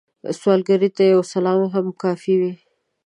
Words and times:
سوالګر 0.39 0.81
ته 0.97 1.03
یو 1.13 1.21
سلام 1.33 1.61
هم 1.73 1.85
کافی 2.03 2.33
وي 2.39 2.53